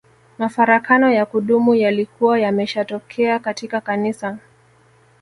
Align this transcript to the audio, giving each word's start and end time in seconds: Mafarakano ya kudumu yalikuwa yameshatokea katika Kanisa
Mafarakano 0.37 1.11
ya 1.11 1.25
kudumu 1.25 1.75
yalikuwa 1.75 2.39
yameshatokea 2.39 3.39
katika 3.39 3.81
Kanisa 3.81 4.37